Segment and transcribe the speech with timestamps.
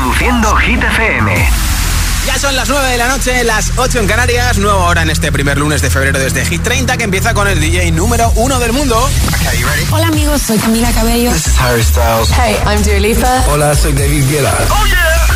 [0.00, 1.48] Reproduciendo Hit FM.
[2.24, 5.30] Ya son las 9 de la noche, las 8 en Canarias, nueva hora en este
[5.30, 8.72] primer lunes de febrero desde Hit 30 que empieza con el DJ número 1 del
[8.72, 9.10] mundo.
[9.90, 11.30] Hola amigos, soy Camila Cabello.
[11.32, 12.30] This is Harry Styles.
[12.30, 13.44] Hey, I'm Dua Lipa.
[13.48, 14.56] Hola, soy David Guetta.
[14.70, 15.28] Oh yeah.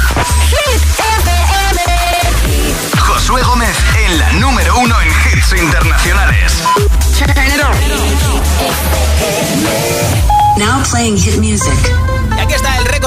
[0.49, 1.81] Hit FM.
[3.01, 3.77] Josué Gómez
[4.07, 6.63] en la número 1 en hits internacionales.
[10.57, 12.14] Now playing hit music.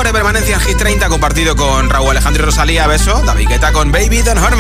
[0.03, 2.85] De permanencia en Hit 30 compartido con Raúl Alejandro y Rosalía.
[2.87, 4.55] Beso, David Guetta con Baby Don't Hurt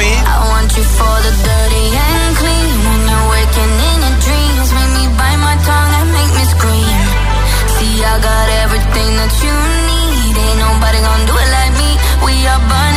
[8.07, 9.53] I got everything that you
[9.89, 10.33] need.
[10.37, 11.91] Ain't nobody gonna do it like me.
[12.25, 12.96] We are burning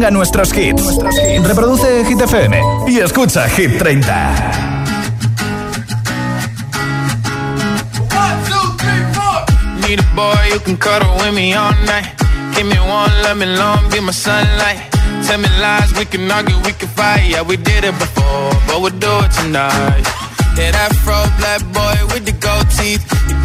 [0.00, 0.96] ponga nuestros hits.
[1.44, 4.00] Reproduce Hit FM y escucha Hit 30.
[9.86, 12.08] Need a boy who can cuddle with me all night.
[12.54, 14.80] Give me one, let me long, be my sunlight.
[15.26, 17.28] Tell me lies, we can argue, we can fight.
[17.28, 20.04] Yeah, we did it before, but we'll do it tonight.
[20.56, 21.79] Yeah, that fro black boy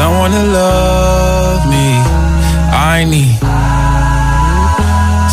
[0.00, 1.88] someone to love me.
[2.94, 3.36] I need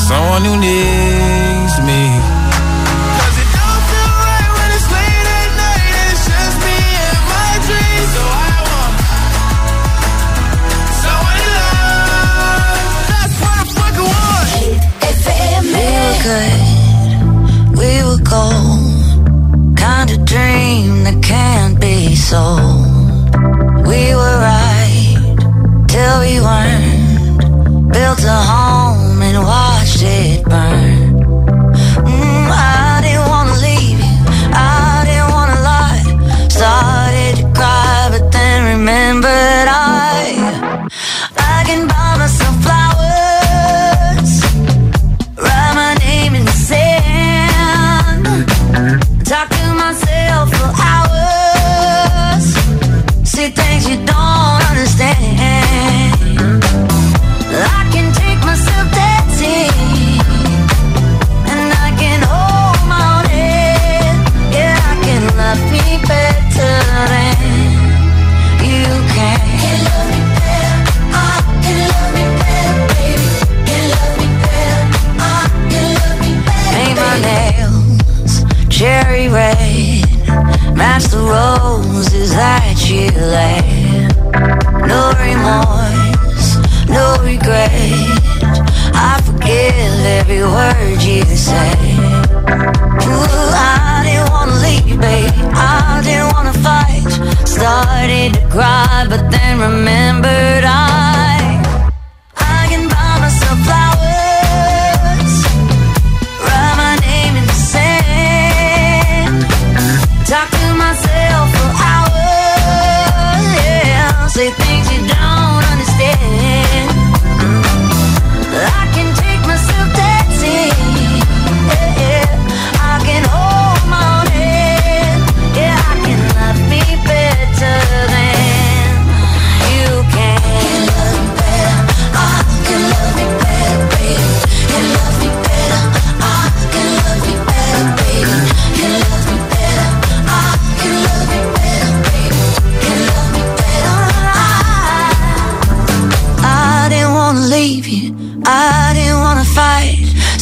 [0.10, 2.02] someone who needs me.
[3.18, 5.94] Cause it don't feel right when it's late at night.
[6.08, 8.10] It's just me and my dreams.
[8.16, 8.96] So I want
[11.04, 13.08] someone to love.
[13.12, 14.52] That's what I fucking want.
[15.75, 16.62] We were good.
[17.80, 19.78] We were gold.
[19.86, 22.87] Kind of dream that can't be sold.
[26.27, 27.91] We weren't.
[27.94, 30.87] Built a home and watched it burn.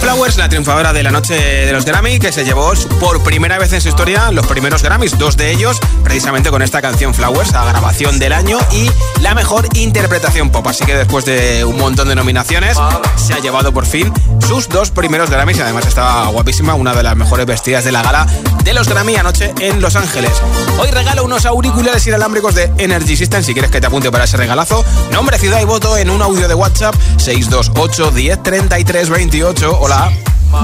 [0.00, 3.72] Flowers, la triunfadora de la noche de los Grammy, que se llevó por primera vez
[3.72, 7.64] en su historia los primeros Grammys, dos de ellos precisamente con esta canción Flowers, la
[7.64, 8.90] grabación del año y
[9.20, 10.66] la mejor interpretación pop.
[10.66, 12.76] Así que después de un montón de nominaciones,
[13.16, 14.12] se ha llevado por fin
[14.46, 18.02] sus dos primeros Grammys y además estaba guapísima, una de las mejores vestidas de la
[18.02, 18.26] gala
[18.66, 20.32] de los Grammy anoche en Los Ángeles.
[20.80, 24.36] Hoy regalo unos auriculares inalámbricos de Energy System, si quieres que te apunte para ese
[24.36, 24.84] regalazo.
[25.12, 29.78] Nombre, ciudad y voto en un audio de WhatsApp 628 10 33 28.
[29.86, 30.10] Hola.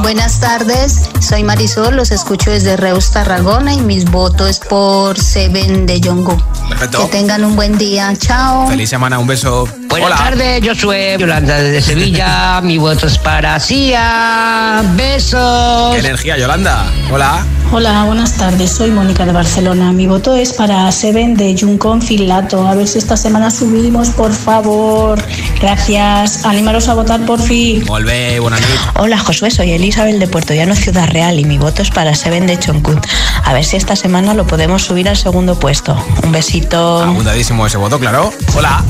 [0.03, 5.87] Buenas tardes, soy Marisol, los escucho desde Reus, Tarragona y mis votos es por Seven
[5.87, 6.37] de Jongo.
[6.69, 7.07] Perfecto.
[7.07, 8.67] Que tengan un buen día, chao.
[8.67, 9.69] Feliz semana, un beso.
[9.93, 10.17] Buenas Hola.
[10.31, 12.61] tardes, yo soy Yolanda desde Sevilla.
[12.63, 14.83] Mi voto es para Sia.
[14.97, 15.93] Besos.
[15.93, 16.91] Qué energía, Yolanda.
[17.11, 17.45] Hola.
[17.71, 18.73] Hola, buenas tardes.
[18.73, 19.93] Soy Mónica de Barcelona.
[19.93, 22.67] Mi voto es para Seven de Juncon Filato.
[22.67, 25.23] A ver si esta semana subimos, por favor.
[25.61, 26.47] Gracias.
[26.47, 27.85] Animaros a votar por fin.
[27.85, 28.69] Volve, buena nit.
[28.99, 32.47] Hola Josué, soy Elizabeth de Puerto Llano, Ciudad Real y mi voto es para Seven
[32.47, 33.07] de Choncut.
[33.45, 36.03] A ver si esta semana lo podemos subir al segundo puesto.
[36.23, 37.03] Un besito.
[37.03, 38.33] Abundadísimo ese voto, claro.
[38.57, 38.83] Hola.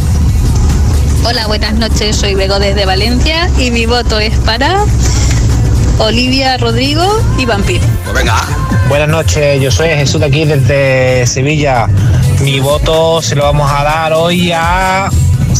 [1.24, 2.16] Hola, buenas noches.
[2.16, 4.84] Soy Bego desde Valencia y mi voto es para
[5.98, 7.04] Olivia Rodrigo
[7.38, 7.80] y Vampir.
[8.02, 8.36] Pues venga.
[8.88, 11.86] Buenas noches, yo soy Jesús de aquí desde Sevilla.
[12.40, 15.08] Mi voto se lo vamos a dar hoy a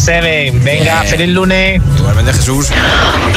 [0.03, 0.65] Seven.
[0.65, 1.11] Venga, Bien.
[1.11, 1.81] feliz lunes.
[1.97, 2.71] Igualmente, Jesús.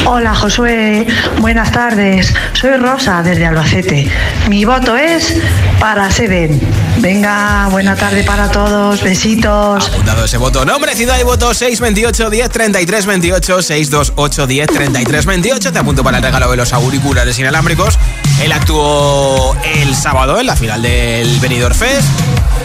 [0.05, 1.05] Hola Josué,
[1.39, 2.33] buenas tardes.
[2.53, 4.09] Soy Rosa desde Albacete.
[4.49, 5.37] Mi voto es
[5.79, 6.59] para Seven.
[6.97, 9.03] Venga, buena tarde para todos.
[9.03, 9.87] Besitos.
[9.89, 10.65] Apuntado ese voto.
[10.65, 15.71] Nombre, ciudad y voto 628 10 33 28 628 10 33 28.
[15.71, 17.99] Te apunto para el regalo de los auriculares inalámbricos.
[18.41, 22.07] Él actuó el sábado en la final del Benidorm Fest.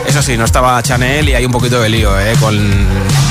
[0.07, 2.33] Eso sí, no estaba Chanel y hay un poquito de lío, ¿eh?
[2.40, 2.57] Con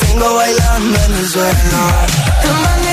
[0.00, 2.89] tengo bailando en el suelo.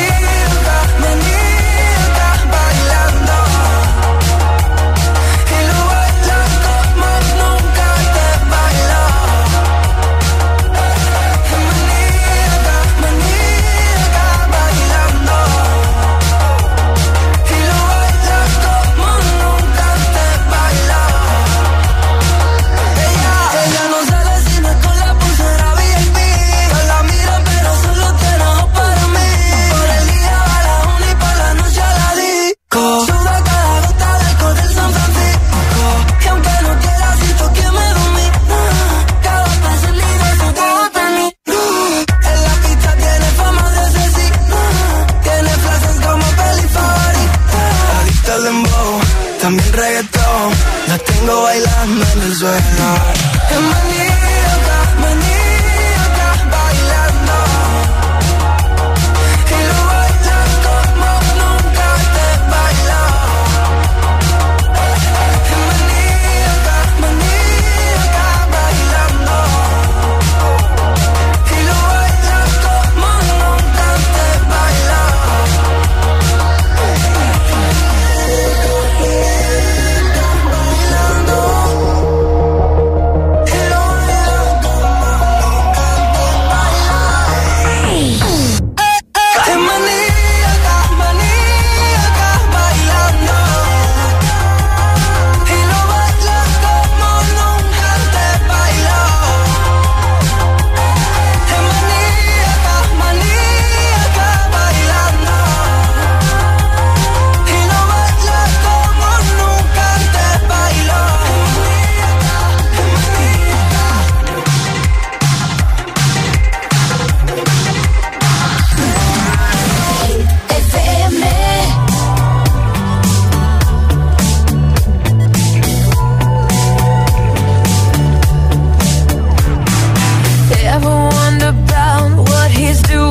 [131.48, 133.07] about what he's doing.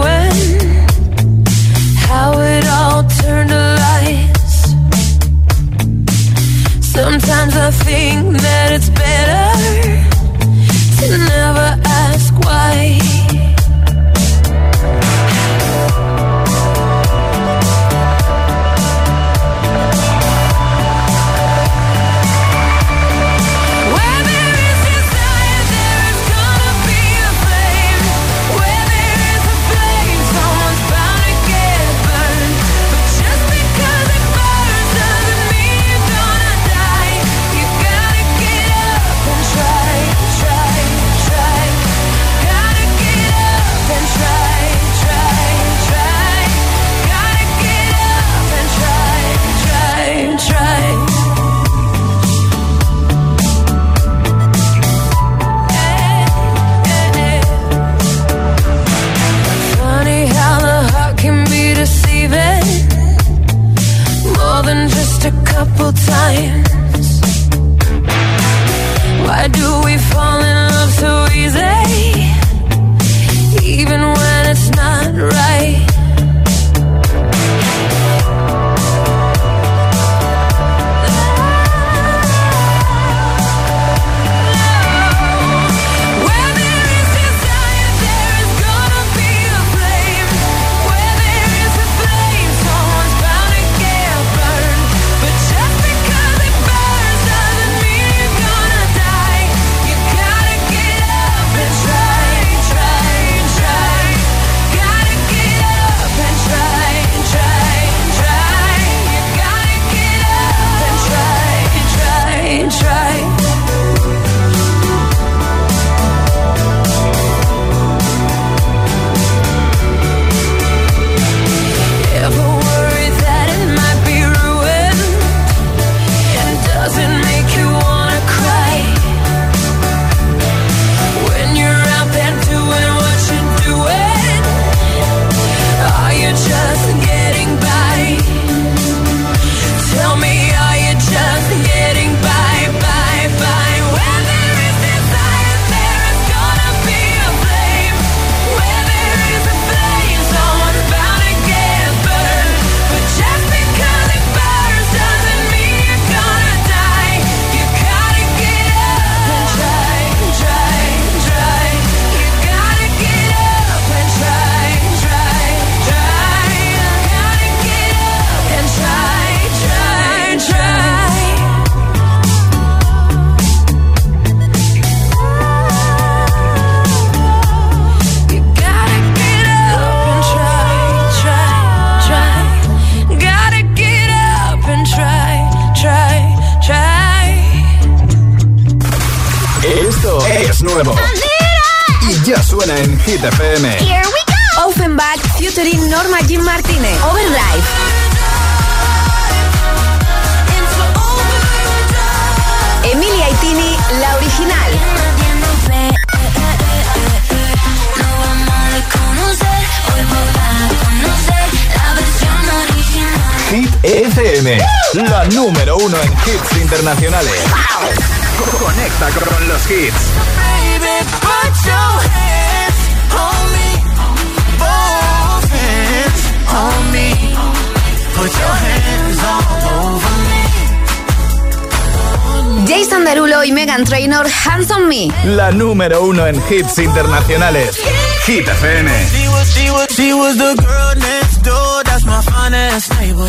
[232.67, 235.09] Jason Derulo y Megan Trainor, Hands on Me.
[235.25, 237.79] La número uno en hits internacionales.
[238.27, 238.91] Hit FM.
[239.09, 241.83] She was, she was, she was the girl next door.
[241.85, 243.29] That's my finest neighbor.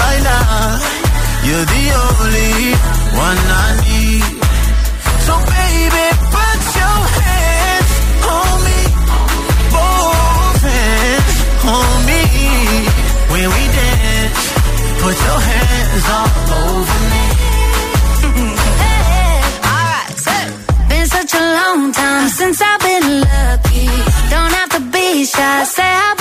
[0.00, 0.78] Right now,
[1.46, 2.54] you're the only
[3.26, 4.30] one I need.
[5.26, 7.92] So baby, put your hands
[8.36, 8.80] on me.
[9.74, 11.36] Both hands
[11.76, 12.22] on me.
[13.32, 14.40] When we dance,
[15.02, 16.30] put your hands all
[16.62, 17.26] over me.
[19.72, 20.34] Alright, so
[20.88, 23.88] been such a long time since I've been lucky.
[24.30, 26.17] Don't have to be shy, say how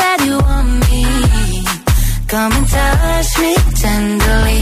[2.37, 4.59] Come and touch me tenderly.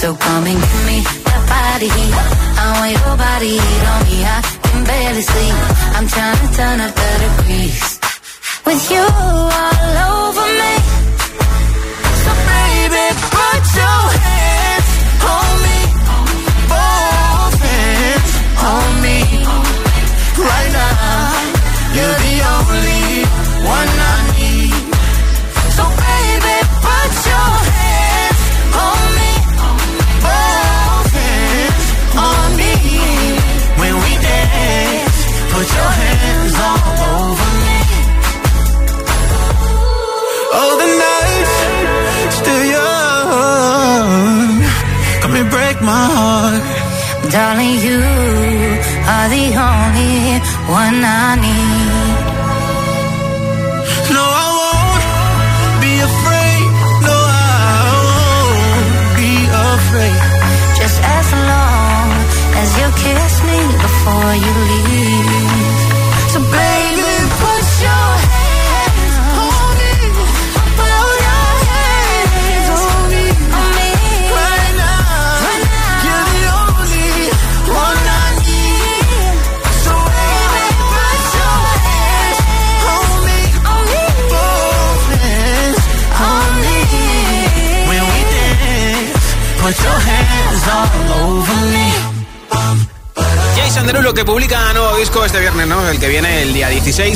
[0.00, 2.14] So come and give me that body heat.
[2.60, 4.18] I want your body heat on me.
[4.28, 5.56] I can barely sleep.
[5.96, 7.80] I'm trying to turn up the degrees.
[8.66, 10.74] With you all over me.
[12.20, 14.90] So baby, put your hands
[15.32, 15.78] on me.
[16.68, 18.32] Both hands
[18.68, 19.18] on me.
[20.44, 20.89] Right now,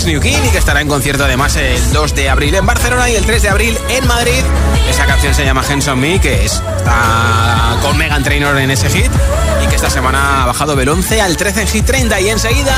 [0.02, 3.14] New King, y que estará en concierto además el 2 de abril en Barcelona y
[3.14, 4.42] el 3 de abril en Madrid.
[4.90, 9.10] Esa canción se llama Hands on Me, que está con Megan Trainor en ese hit
[9.62, 12.74] y que esta semana ha bajado del 11 al 13 en Hit 30 y enseguida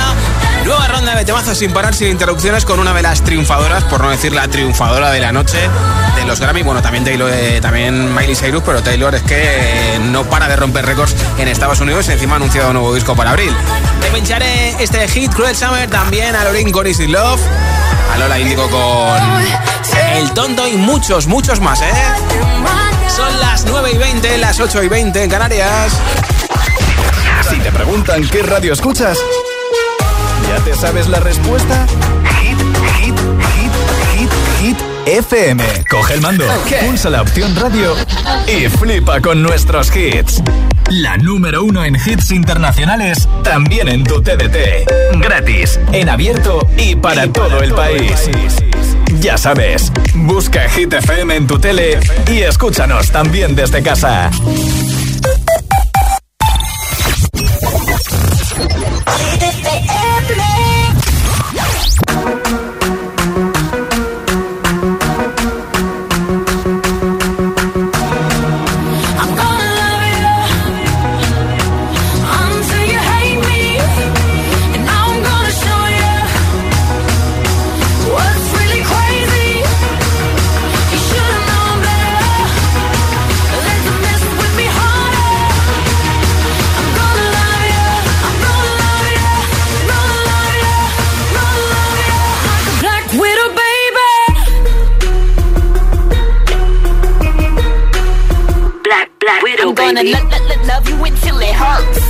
[0.64, 4.11] nueva ronda de temazos sin parar, sin interrupciones con una de las triunfadoras, por no
[4.11, 5.59] decir la triunfadora de la noche
[6.16, 6.62] de los Grammy.
[6.62, 10.85] Bueno, también Taylor, eh, también Miley Cyrus, pero Taylor es que no para de romper
[10.85, 13.55] récords en Estados Unidos y encima ha anunciado un nuevo disco para abril.
[14.07, 17.40] Te pincharé este hit, Cruel Summer, también a Lorin con Easy Love,
[18.14, 19.19] a Lola Índigo con
[20.14, 21.90] El Tonto y muchos, muchos más, ¿eh?
[23.09, 25.92] Son las 9 y 20, las 8 y 20 en Canarias.
[27.51, 29.19] Si te preguntan qué radio escuchas,
[30.49, 31.85] ¿ya te sabes la respuesta?
[32.40, 32.59] Hit,
[33.01, 33.19] hit,
[33.57, 33.73] hit,
[34.14, 34.79] hit, hit.
[35.07, 35.64] FM.
[35.90, 36.47] Coge el mando,
[36.87, 37.97] pulsa la opción radio
[38.47, 40.42] y flipa con nuestros hits.
[40.90, 45.18] La número uno en hits internacionales, también en tu TDT.
[45.20, 48.31] Gratis, en abierto y para todo el país.
[49.20, 51.99] Ya sabes, busca Hit FM en tu tele
[52.31, 54.31] y escúchanos también desde casa.
[99.87, 102.03] Gonna lo- lo- lo- love you until it hurts.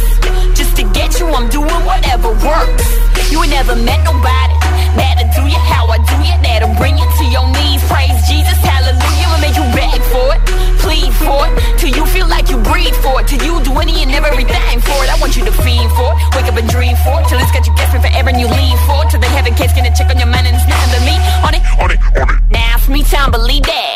[0.56, 2.86] Just to get you, I'm doing whatever works.
[3.28, 4.56] You ain't never met nobody
[4.96, 6.32] that'll do you how I do you.
[6.40, 7.84] That'll bring you to your knees.
[7.84, 9.28] Praise Jesus, hallelujah.
[9.28, 10.40] I'ma make you beg for it,
[10.80, 13.28] plead for it, till you feel like you breathe for it.
[13.28, 15.12] Till you do any and everything for it.
[15.12, 17.52] I want you to fiend for it, wake up and dream for it, till it's
[17.52, 19.12] got you guessing forever and you lean for it.
[19.12, 21.16] Till they have a case, gonna check on your mind and it's nothing but me
[21.44, 21.62] on it.
[21.76, 22.40] On it, on it.
[22.48, 23.95] Now it's me, time believe that.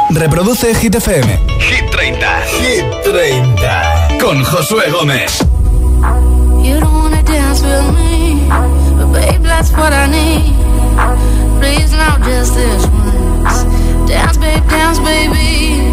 [0.15, 1.25] Reproduce Hit FM.
[1.59, 2.19] Hit 30.
[2.59, 4.19] Hit 30.
[4.19, 5.39] Con Josué Gómez.
[6.61, 8.47] You don't wanna dance with me,
[8.97, 10.53] but babe, that's what I need.
[11.59, 13.63] Please now, just this once.
[14.09, 15.89] Dance, babe, dance, baby.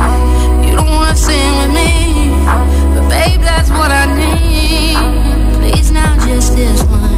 [0.66, 2.30] You don't wanna sing with me,
[2.94, 4.98] but babe, that's what I need.
[5.60, 7.17] Please now, just this once.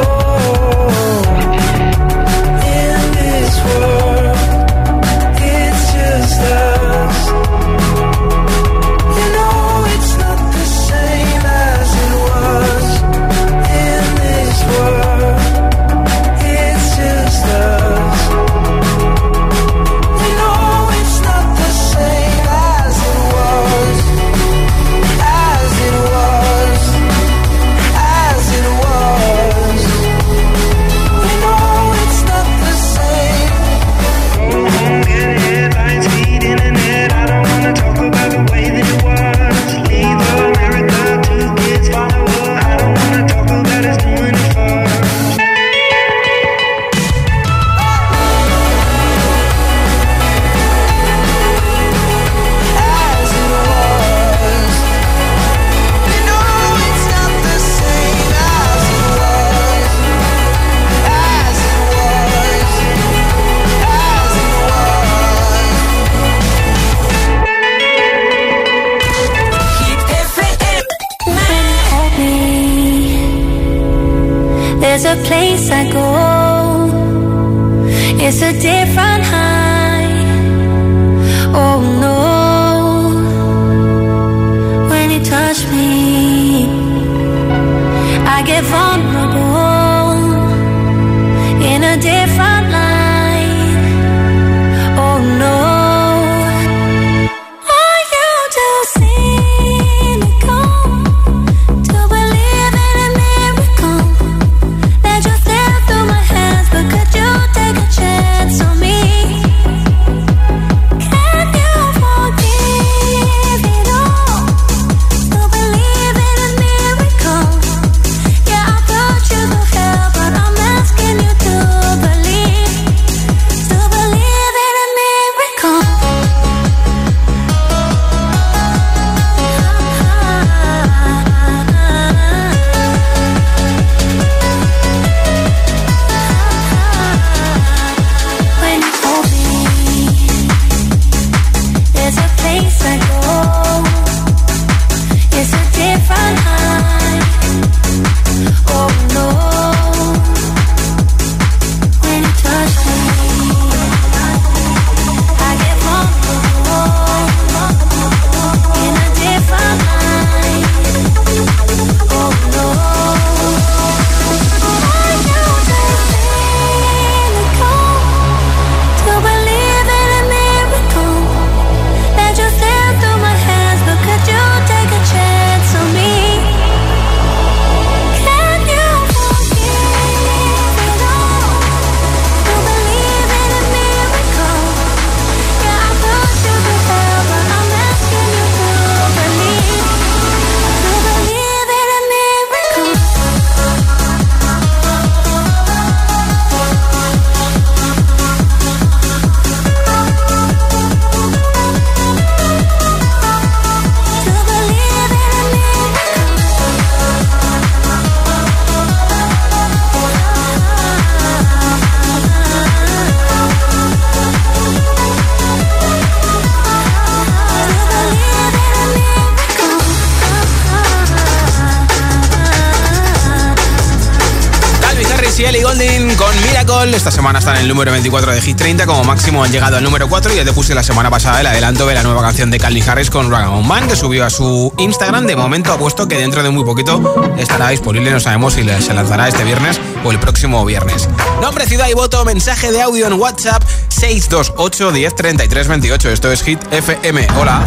[225.41, 226.95] Y Ellie Golding con Miracle.
[226.95, 228.85] Esta semana están en el número 24 de Hit 30.
[228.85, 230.33] Como máximo han llegado al número 4.
[230.33, 232.87] Y ya te puse la semana pasada el adelanto de la nueva canción de Calvin
[232.87, 235.25] Harris con Ragamuffin Man, que subió a su Instagram.
[235.25, 238.11] De momento ha puesto que dentro de muy poquito estará disponible.
[238.11, 241.09] No sabemos si se lanzará este viernes o el próximo viernes.
[241.41, 242.23] Nombre, ciudad y voto.
[242.23, 246.09] Mensaje de audio en WhatsApp 628 10 33 28.
[246.09, 247.27] Esto es Hit FM.
[247.39, 247.61] Hola.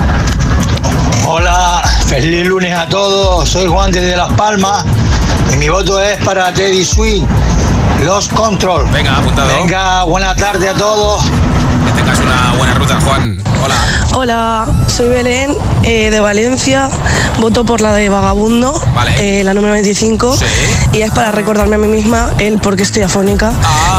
[1.26, 3.48] Hola, feliz lunes a todos.
[3.48, 4.84] Soy Juan desde Las Palmas
[5.52, 7.22] y mi voto es para Teddy Swing,
[8.02, 8.86] Los Control.
[8.90, 9.48] Venga, apuntado.
[9.48, 11.24] Venga, buena tarde a todos.
[12.04, 13.42] Que tengas una buena ruta, Juan.
[13.64, 13.74] Hola.
[14.14, 16.88] Hola, soy Belén eh, de Valencia.
[17.40, 19.40] Voto por la de Vagabundo, Vale.
[19.40, 20.36] eh, la número 25.
[20.92, 23.52] Y es para recordarme a mí misma el por qué estoy afónica,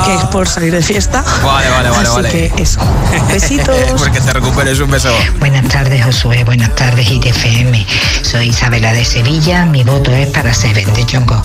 [0.06, 1.24] que es por salir de fiesta.
[1.44, 2.30] Vale, vale, vale, Así vale.
[2.30, 2.80] que eso.
[3.32, 3.76] Besitos.
[3.98, 5.10] Porque te recuperes un beso.
[5.40, 6.44] Buenas tardes, Josué.
[6.44, 7.86] Buenas tardes, ITFM.
[8.22, 9.66] Soy Isabela de Sevilla.
[9.66, 11.42] Mi voto es para Seven de Chongo.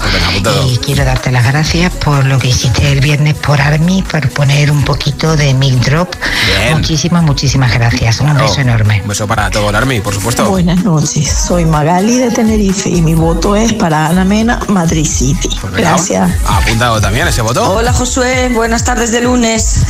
[0.68, 4.70] Y quiero darte las gracias por lo que hiciste el viernes por Army, por poner
[4.70, 6.14] un poquito de mic drop.
[6.59, 6.79] Bien.
[6.79, 8.21] Muchísimas, muchísimas gracias.
[8.21, 9.01] Un beso enorme.
[9.03, 10.49] Un beso para todo el Army, por supuesto.
[10.49, 15.49] Buenas noches, soy Magali de Tenerife y mi voto es para Ana Mena, Madrid City.
[15.61, 16.31] Pues Gracias.
[16.47, 17.73] Apuntado también ese voto.
[17.73, 19.85] Hola Josué, buenas tardes de lunes.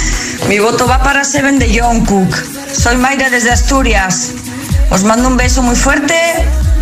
[0.48, 2.36] Mi voto va para Seven de John Cook.
[2.72, 4.32] Soy Mayra desde Asturias.
[4.90, 6.14] Os mando un beso muy fuerte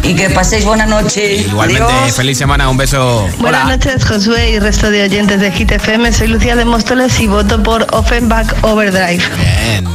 [0.02, 1.34] y que paséis buena noche.
[1.34, 2.16] Igualmente, Adiós.
[2.16, 3.28] feliz semana, un beso.
[3.38, 6.12] Buenas noches, Josué y resto de oyentes de Hit FM.
[6.12, 9.22] Soy Lucía de Móstoles y voto por Offenbach Overdrive.
[9.36, 9.86] Bien.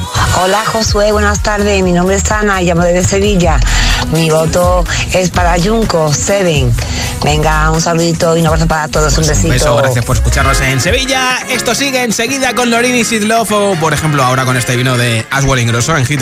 [0.41, 1.83] Hola Josué, buenas tardes.
[1.83, 3.59] Mi nombre es Ana y llamo desde Sevilla.
[4.11, 6.73] Mi voto es para Junco, Seven.
[7.23, 9.17] Venga, un saludito y un abrazo para todos.
[9.17, 9.47] Un besito.
[9.47, 11.39] Un beso, gracias por escucharnos en Sevilla.
[11.49, 14.97] Esto sigue enseguida con Lorini y Sid Love o, por ejemplo, ahora con este vino
[14.97, 16.21] de Aswell Ingrosso en Hit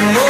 [0.00, 0.29] More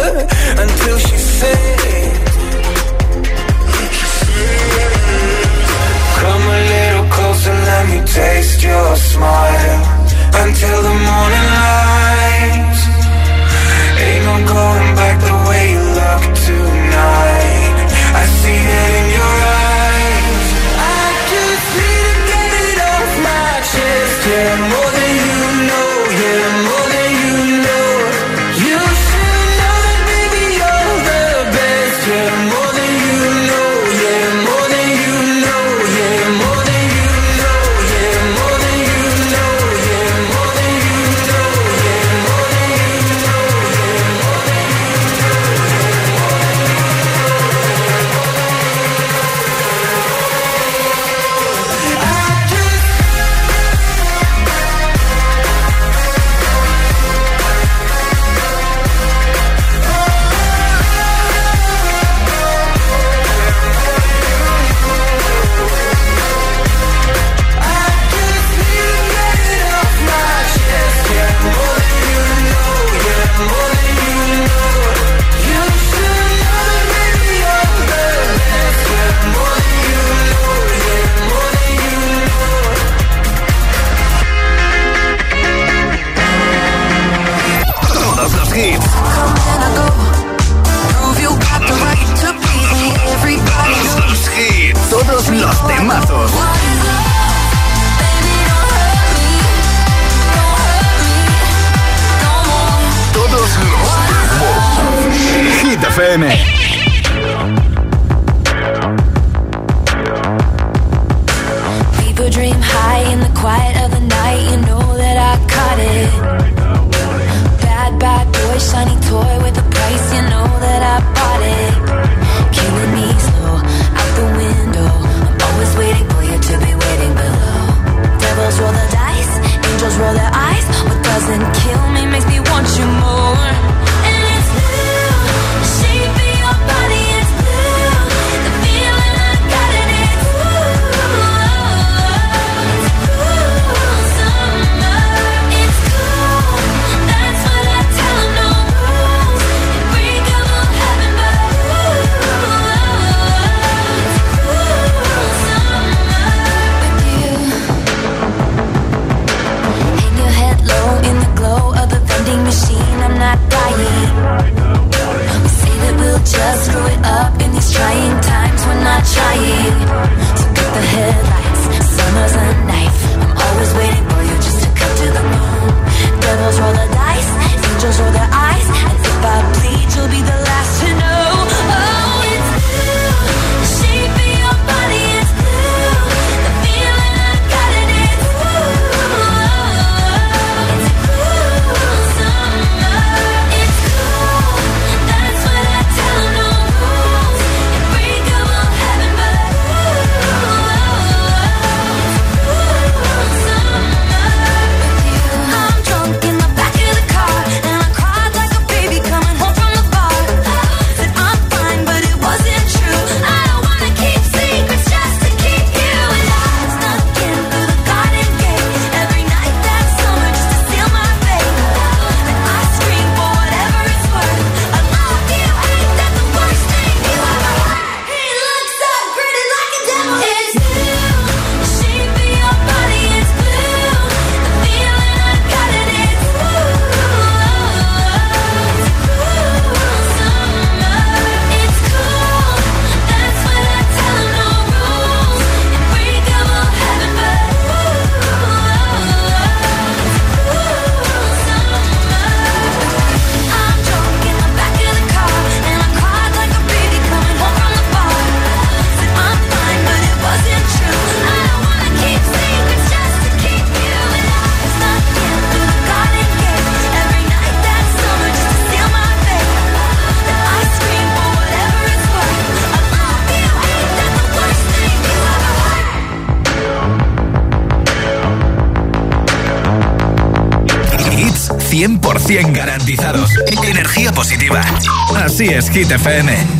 [285.61, 286.50] es Hit FM.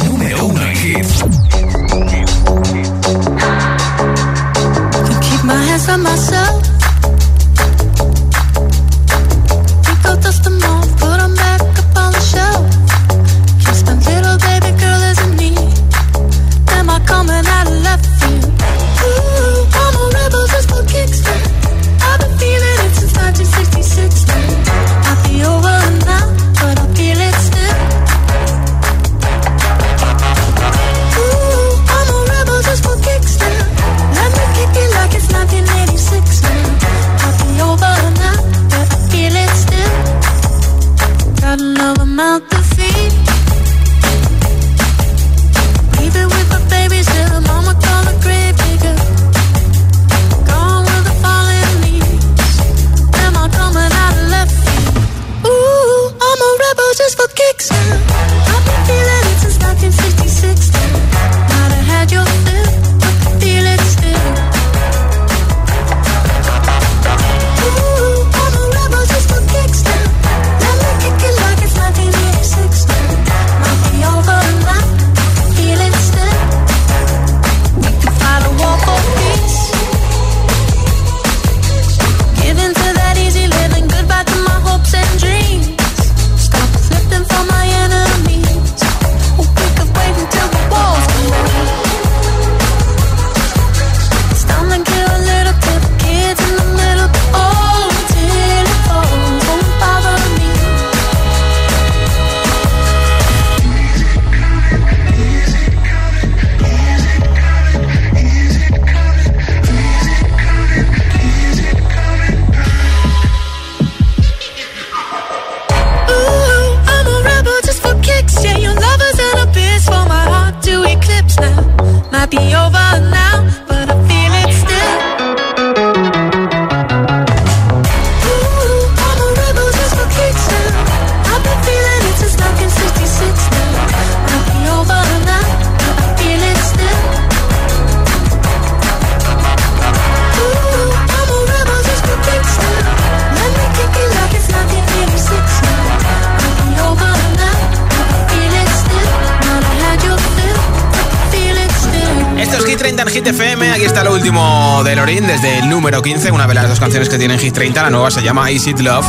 [157.12, 157.84] que tiene en Hit 30.
[157.84, 159.06] La nueva se llama Is It Love.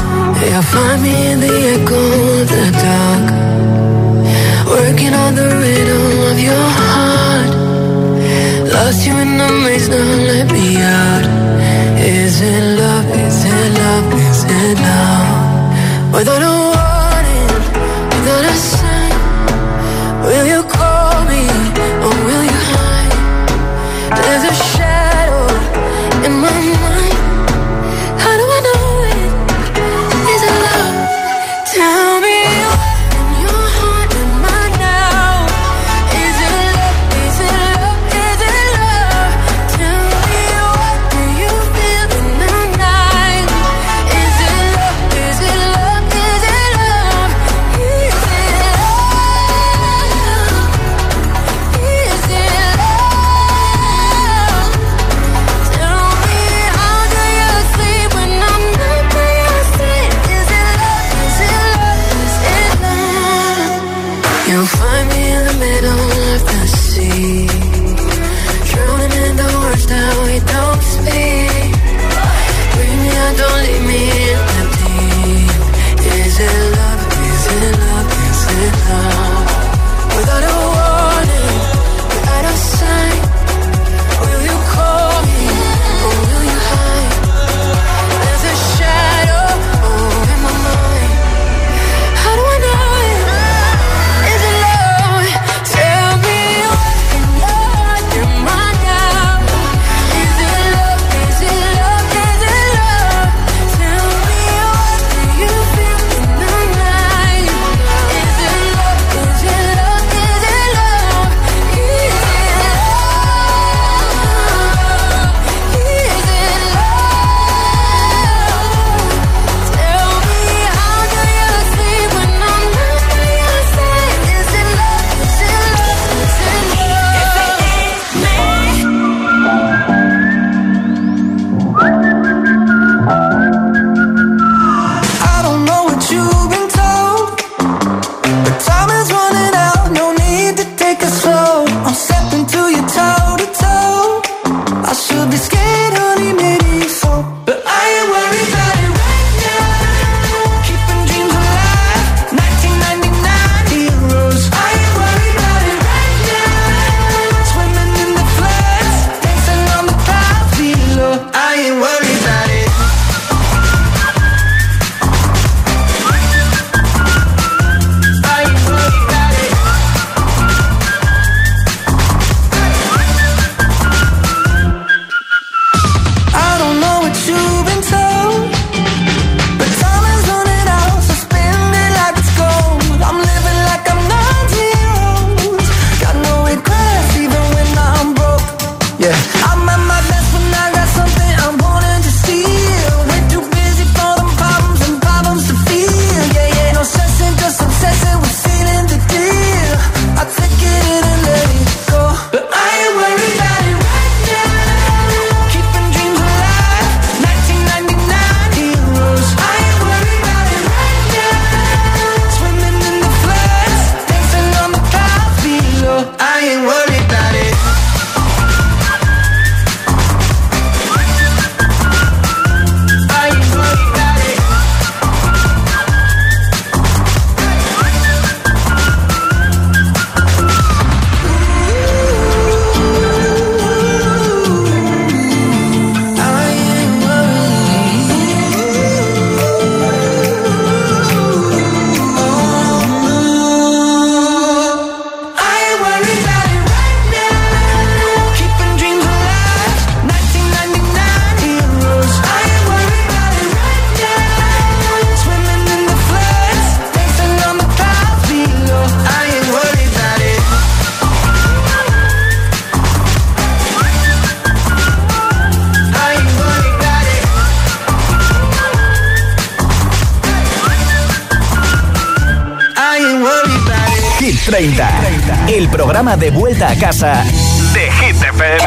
[276.02, 277.24] De vuelta a casa
[277.72, 278.58] de Hit FM.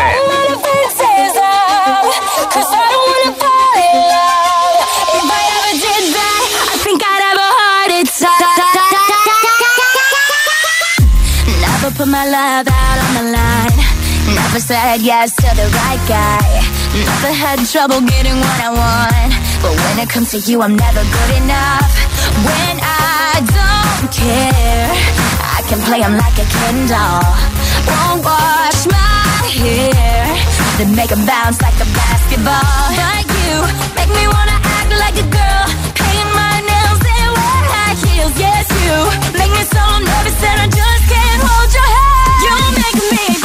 [11.60, 13.78] Never put my love out on the line.
[14.34, 16.64] Never said yes to the right guy.
[16.96, 19.34] Never had trouble getting what I want.
[19.62, 21.92] But when it comes to you, I'm never good enough.
[22.48, 24.65] When I don't care,
[25.68, 27.26] can play 'em like a Ken doll.
[27.88, 30.26] Won't wash my hair,
[30.78, 32.86] then make 'em bounce like a basketball.
[33.02, 33.56] But you
[33.98, 35.66] make me wanna act like a girl,
[36.02, 38.36] paint my nails and wear high heels.
[38.46, 38.96] Yes, you
[39.40, 42.42] make me so nervous that I just can't hold your hand.
[42.46, 43.45] You make me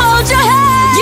[0.00, 0.99] hold your hand.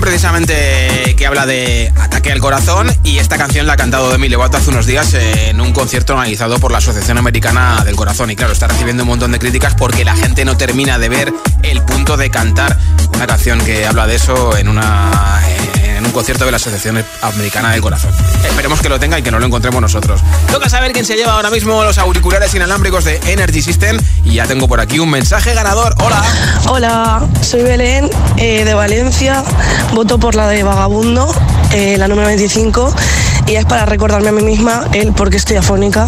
[0.00, 4.56] Precisamente que habla de ataque al corazón y esta canción la ha cantado Demi Lovato
[4.56, 8.30] hace unos días en un concierto organizado por la Asociación Americana del Corazón.
[8.30, 11.34] Y claro, está recibiendo un montón de críticas porque la gente no termina de ver
[11.62, 12.78] el punto de cantar.
[13.14, 15.40] Una canción que habla de eso en una
[16.02, 18.12] en un concierto de la Asociación Americana del Corazón.
[18.44, 20.20] Esperemos que lo tenga y que no lo encontremos nosotros.
[20.50, 24.46] Toca saber quién se lleva ahora mismo los auriculares inalámbricos de Energy System y ya
[24.46, 25.94] tengo por aquí un mensaje ganador.
[26.02, 26.22] Hola.
[26.68, 29.44] Hola, soy Belén eh, de Valencia.
[29.94, 31.32] Voto por la de Vagabundo,
[31.70, 32.94] eh, la número 25.
[33.46, 36.06] Y es para recordarme a mí misma el por qué estoy afónica,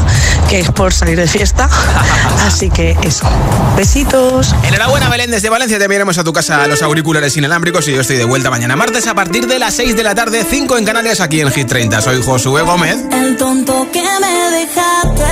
[0.48, 1.68] que es por salir de fiesta.
[2.46, 3.28] Así que eso.
[3.76, 4.54] Besitos.
[4.62, 8.16] Enhorabuena, Belén, desde Valencia te enviaremos a tu casa los auriculares inalámbricos y yo estoy
[8.16, 11.20] de vuelta mañana martes a partir de las 6 de la tarde, 5 en Canarias,
[11.20, 12.00] aquí en Hit 30.
[12.00, 12.96] Soy Josué Gómez.
[13.12, 15.24] El tonto que me dejaste,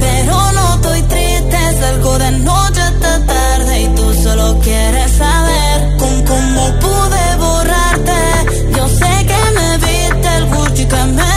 [0.00, 1.58] pero no estoy triste.
[1.78, 8.72] Salgo de noche hasta tarde y tú solo quieres saber con cómo pude borrarte.
[8.74, 11.29] Yo sé que me viste el Gucci que me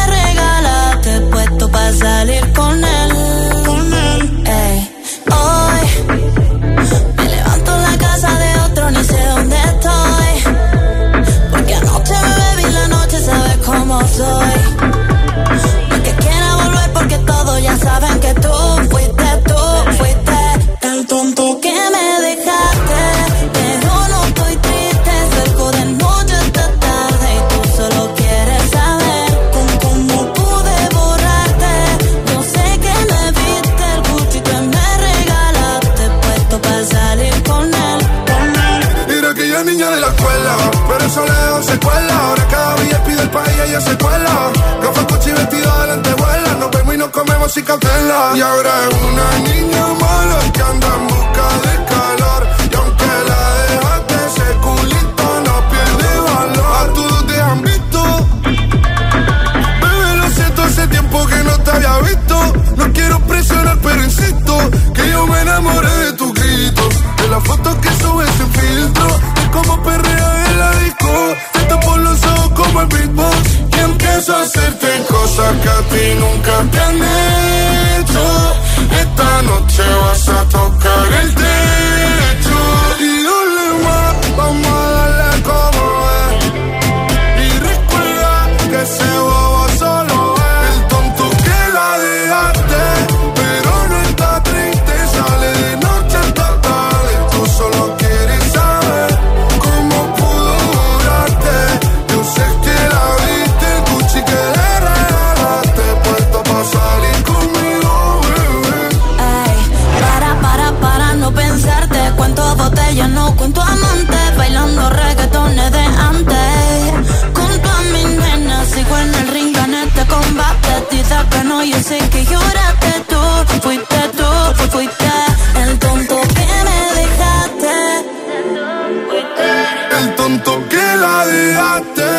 [129.99, 132.09] El tonto que la dejaste.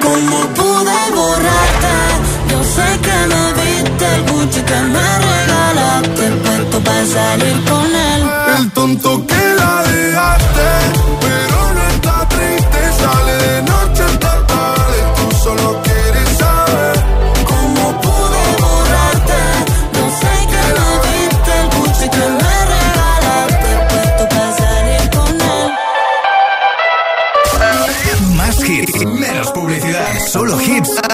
[0.00, 1.94] ¿Cómo pude borrarte?
[2.50, 6.24] Yo sé que me viste el Gucci que me regalaste.
[6.44, 8.22] Puesto para salir con él.
[8.58, 10.68] El tonto que la dejaste,
[11.22, 11.91] pero no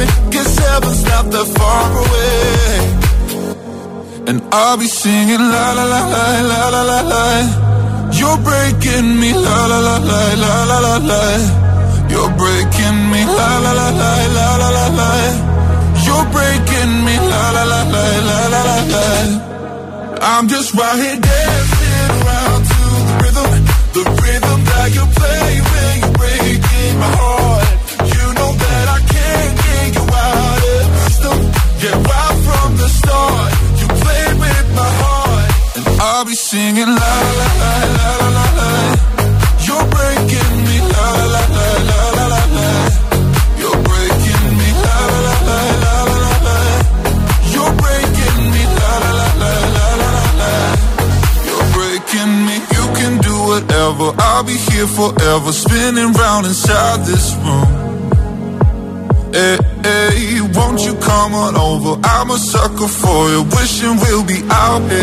[0.00, 0.32] dreaming.
[0.32, 2.78] Cause heaven's not that far away.
[4.28, 8.10] And I'll be singing la la la la la la la la.
[8.12, 11.22] You're breaking me la la la la la la la la.
[12.10, 15.10] You're breaking me, la la la la la la la la.
[16.04, 19.06] You're breaking me, la la la la la la la la.
[20.20, 21.20] I'm just right here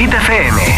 [0.00, 0.69] Hit FM.